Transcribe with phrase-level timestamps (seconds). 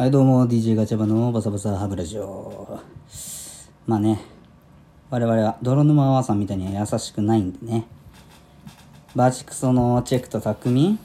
[0.00, 2.80] はい、どうも、DJ ガチャバのバサバサハブラジオ。
[3.86, 4.22] まあね、
[5.10, 7.84] 我々は泥沼アワーさんみたいには優しくないんでね。
[9.14, 10.98] バチクソのチェックと匠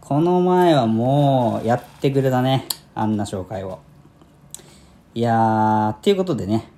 [0.00, 2.66] この前はもうやってくれたね。
[2.94, 3.80] あんな紹介を。
[5.14, 6.70] いやー、っていうことでね、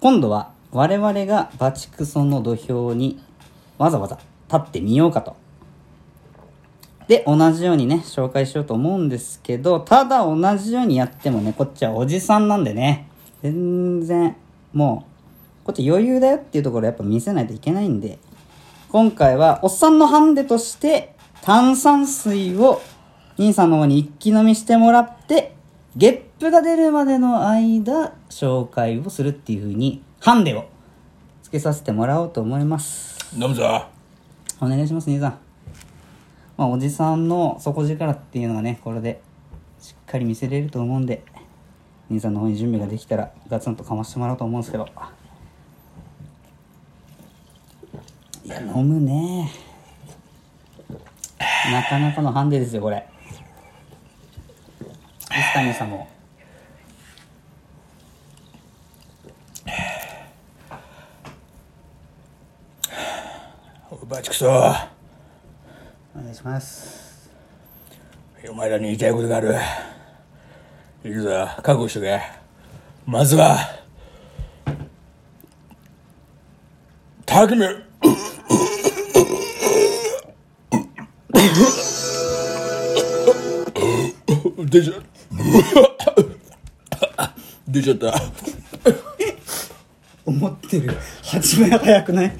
[0.00, 3.22] 今度は我々がバチクソの土俵に
[3.76, 4.18] わざわざ
[4.50, 5.36] 立ってみようかと。
[7.10, 13.08] で、同じようにね、紹介しようと思うんですけど、ただ同じようにやってもね、こっちはおじさんなんでね、
[13.42, 14.36] 全然、
[14.72, 15.04] も
[15.64, 18.20] う、こっち余裕だよっていうところやっぱ見せないといけないんで、
[18.90, 22.80] 今回はおっさんのハンデとして、炭酸水を
[23.38, 25.56] 兄さんの方に一気飲みしてもらって、
[25.96, 30.66] ゲップが出るまでの間、紹介をするっていう風に、ハンデを
[31.42, 33.18] つけさせてもらおうと思います。
[33.36, 33.86] 飲むぞ
[34.60, 35.49] お願いします、兄さん。
[36.60, 39.22] まあ、おじさんの底力っていうのがね、これで
[39.80, 41.24] しっかり見せれると思うんで、
[42.10, 44.86] 兄さんの方に準備ができたら、ガツンとかましてもらおうと思うんですけど。
[48.44, 49.50] いや、飲むね。
[51.72, 53.08] なかなかのハンデですよ、これ。
[55.30, 56.06] 水谷さんも。
[64.06, 64.99] バチクソ
[66.12, 67.30] お願いします。
[68.48, 69.54] お前らに言いたいことがある
[71.04, 72.20] いいぞ覚悟しとけ
[73.06, 73.58] まずは
[77.26, 77.56] 匠
[84.66, 84.94] 出ちゃ
[87.68, 88.14] 出ちゃった
[90.26, 90.96] 思ってる。
[91.22, 92.32] 始めが早くない？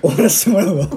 [0.00, 0.88] 終わらせてもらうわ。